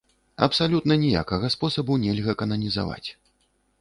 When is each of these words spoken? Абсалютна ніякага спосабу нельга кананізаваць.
Абсалютна 0.45 0.95
ніякага 1.03 1.51
спосабу 1.57 1.99
нельга 2.07 2.35
кананізаваць. 2.43 3.09